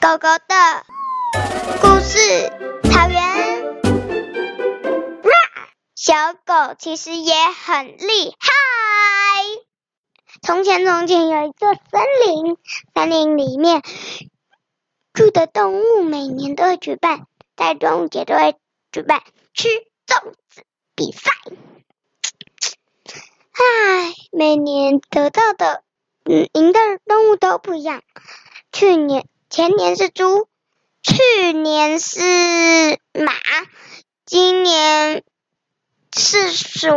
[0.00, 0.54] 狗狗的
[1.80, 2.48] 故事，
[2.88, 3.20] 草原。
[5.96, 8.48] 小狗其实也很厉害。
[10.40, 12.56] 从前，从前有一座森林，
[12.94, 13.82] 森林里面
[15.12, 17.26] 住的动物每年都会举办，
[17.56, 18.54] 在端午节都会
[18.92, 19.22] 举办
[19.52, 19.68] 吃
[20.06, 20.62] 粽子
[20.94, 21.32] 比赛。
[23.52, 25.82] 唉，每年得到的，
[26.24, 28.02] 嗯，赢的动物都不一样。
[28.70, 30.46] 去年、前年是猪，
[31.02, 32.20] 去年是
[33.14, 33.32] 马，
[34.26, 35.24] 今年
[36.14, 36.88] 是鼠，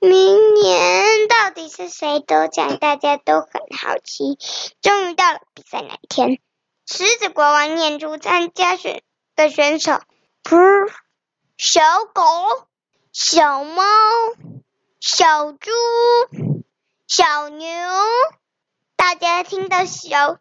[0.00, 2.76] 明年到底是谁得奖？
[2.76, 4.38] 大家都很好奇。
[4.82, 6.40] 终于到了比赛那一天，
[6.86, 9.02] 狮子国王念出参加选
[9.34, 9.92] 的选手：
[10.44, 10.92] 噗，
[11.56, 12.22] 小狗、
[13.12, 13.82] 小猫、
[15.00, 15.70] 小猪、
[17.06, 17.66] 小牛。
[18.96, 20.36] 大家听到小，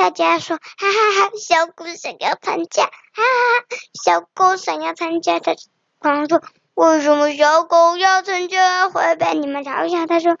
[0.00, 3.66] 大家说哈哈哈，小狗想要参加，哈哈哈，
[4.02, 5.40] 小狗想要参加。
[5.40, 5.52] 他
[5.98, 6.42] 国王说。
[6.72, 8.88] 为什么小狗要参加？
[8.88, 10.06] 会被你们嘲笑。
[10.06, 10.38] 他说：“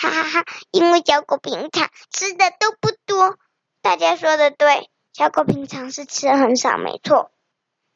[0.00, 3.36] 哈哈哈，因为小狗平常吃的都不多。”
[3.82, 7.30] 大家说的对，小狗平常是吃的很少，没错。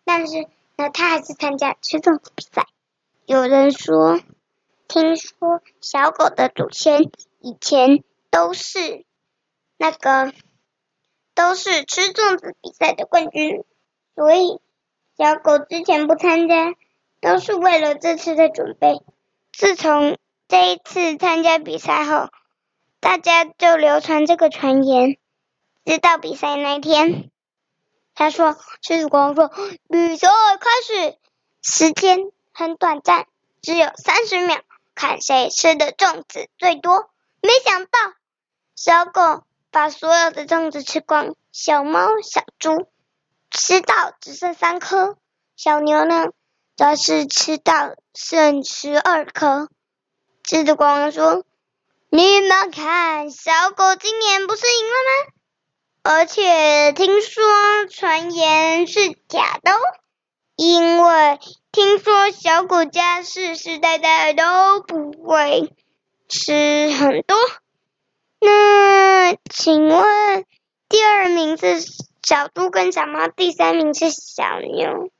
[0.05, 0.43] 但是
[0.77, 2.67] 呢，他还是参加吃粽子比赛。
[3.25, 4.21] 有人说，
[4.87, 7.05] 听说小狗的祖先
[7.41, 9.07] 以前都是
[9.79, 10.35] 那个
[11.37, 13.63] 都是吃粽子比赛的冠军，
[14.17, 14.61] 所以
[15.17, 16.75] 小狗之前不参加。
[17.19, 19.01] 都是为了这次的准备。
[19.53, 20.17] 自从
[20.49, 22.29] 这一次参加比赛后，
[23.01, 25.17] 大家就流传这个传言。
[25.85, 27.31] 直到比赛那天，
[28.15, 29.49] 他说：“狮子国王说，
[29.89, 30.29] 比赛
[30.61, 31.19] 开始，
[31.63, 33.27] 时间很短暂，
[33.63, 34.61] 只有三十秒，
[34.95, 37.99] 看谁吃的粽子最多。”没想到，
[38.77, 39.43] 小狗
[39.77, 42.89] 把所有的粽子吃光，小猫、小猪
[43.51, 45.19] 吃到只剩三颗，
[45.55, 46.29] 小牛呢？
[46.75, 49.69] 则是吃到剩十二颗。
[50.49, 51.45] 狮子国王说
[52.09, 55.33] ：“你们看，小狗今年不是赢了吗？
[56.05, 57.45] 而且听说
[57.91, 59.79] 传言是假的哦，
[60.57, 61.39] 因为
[61.71, 65.75] 听说小狗家世世代代都不会
[66.31, 67.37] 吃很多。
[68.39, 69.06] 那
[69.67, 70.45] 请问，
[70.89, 71.81] 第二名是
[72.23, 75.11] 小猪跟小猫，第三名是小牛。”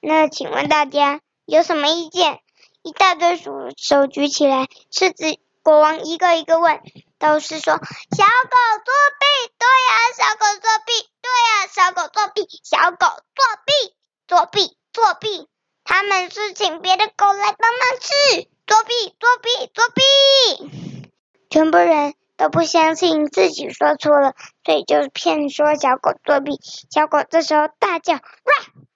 [0.00, 2.38] 那请问大家有什么意见？
[2.82, 5.24] 一大堆手手举起来，狮子
[5.64, 6.80] 国王一个一个问，
[7.18, 12.96] 都是说小狗作弊，对呀、小狗作弊，对呀、小狗作弊，小狗
[13.34, 13.96] 作弊，
[14.28, 15.48] 作弊，作弊，
[15.82, 21.10] 他们是请别的狗来帮忙吃，作弊，作弊，作弊，
[21.50, 24.32] 全部人都不相信自己说错了，
[24.64, 26.58] 所以就骗说小狗作弊。
[26.90, 28.20] 小狗这时候大叫，哇！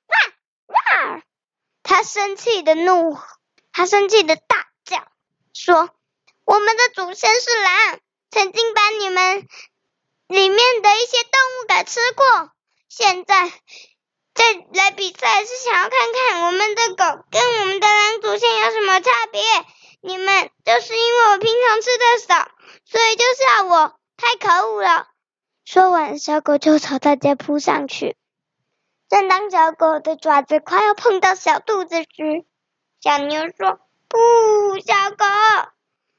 [0.07, 0.17] 哇
[0.69, 1.23] 哇！
[1.83, 3.19] 他生气的怒，
[3.71, 5.07] 他生气的大叫，
[5.53, 5.91] 说
[6.47, 7.99] ：“我们的祖先是狼，
[8.31, 9.47] 曾经把你们
[10.27, 12.51] 里面的一些动物给吃过。
[12.89, 13.53] 现在
[14.33, 19.43] 再来比赛，是想要看看我们的狗跟我们的狼祖先有什么差别。
[20.01, 22.51] 你们就是因为我平常吃的少，
[22.85, 25.09] 所以就笑我，太可恶了。”
[26.19, 28.17] 小狗就朝大家扑上去。
[29.09, 32.45] 正当小狗的爪子快要碰到小兔子时，
[33.01, 34.19] 小牛说：“不，
[34.85, 35.25] 小狗！”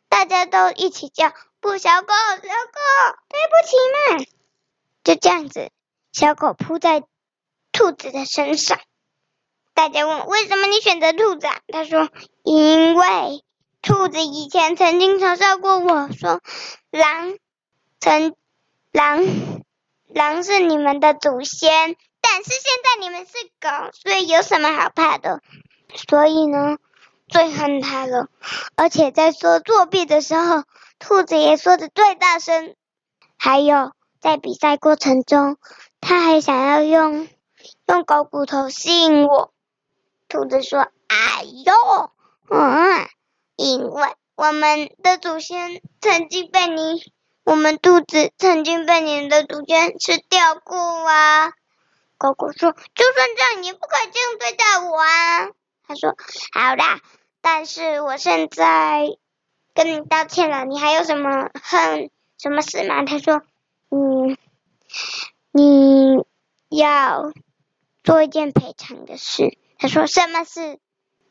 [0.08, 2.80] 大家都一起叫：“不，小狗，小狗，
[3.28, 3.76] 对不起
[4.20, 4.26] 嘛！”
[5.04, 5.72] 就这样子，
[6.14, 7.04] 小狗扑在
[7.72, 8.80] 兔子的身上。
[9.74, 12.10] 大家问：“为什么你选择兔子啊？”他说
[12.44, 13.44] ：“因为
[13.82, 16.42] 兔子以前曾经嘲笑过我说，
[16.92, 17.38] 狼
[18.00, 18.36] 曾
[18.92, 19.26] 狼
[20.16, 21.96] 狼是你们的祖先。”
[22.28, 25.42] 但是现在你们是狗，所以有什么好怕的？
[26.10, 26.78] 所以呢，
[27.28, 28.30] 最恨他了。
[28.76, 30.64] 而且在说作弊的时候，
[30.98, 32.76] 兔子也说的最大声。
[33.38, 35.58] 还有在比赛过程中，
[36.02, 37.28] 他还想要用
[37.86, 39.54] 用狗骨头吸引我。
[40.28, 42.12] 兔子说：“哎呦，
[42.50, 43.08] 嗯，
[43.56, 47.04] 因为我们的祖先曾经被你，
[47.46, 50.78] 我们兔子曾经被你的祖先吃掉过
[51.08, 51.54] 啊。”
[52.18, 55.50] 狗狗说：“就算这样，你不可以这样对待我啊！”
[55.88, 56.16] 他说
[56.54, 57.02] ：“好啦，
[57.42, 59.06] 但是我现在
[59.74, 60.66] 跟你道歉了。
[60.66, 63.44] 你还有什么恨什么事吗？”他说
[63.92, 64.38] ：“嗯，
[65.52, 66.26] 你
[66.70, 67.34] 要
[68.04, 70.80] 做一件赔偿的事。”他说：“什么事？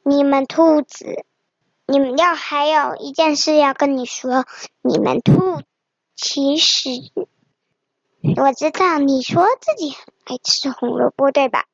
[0.04, 1.24] 你们兔子，
[1.86, 4.44] 你们要还有一件事要跟你说。
[4.82, 5.62] 你们兔
[6.16, 6.90] 其实
[8.36, 11.66] 我知道你说自己很爱吃红萝卜，对吧？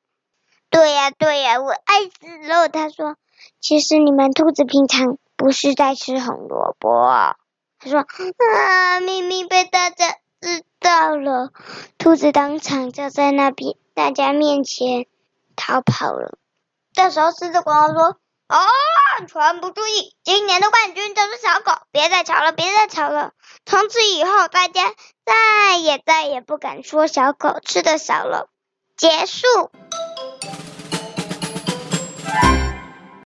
[0.71, 2.69] 对呀，对呀，我爱吃肉。
[2.69, 3.17] 他说
[3.61, 7.37] ：“其实你们兔子平常不是在吃红萝卜。”
[7.79, 8.01] 他说
[8.57, 11.53] ：“啊，明明被大家知道了。”
[11.99, 15.07] 兔子当场就在那边大家面前
[15.57, 16.39] 逃跑了。
[16.93, 18.17] 这时候狮子国王说
[18.51, 18.67] ：“哦，
[19.29, 23.31] 全不注意，今年的冠军就是小狗，别再吵了，别再吵了。
[23.65, 24.93] 从此以后，大家
[25.25, 28.49] 再也再也不敢说小狗吃的少了。”
[28.99, 29.71] 结束。